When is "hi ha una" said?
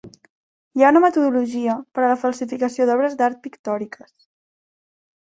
0.79-1.01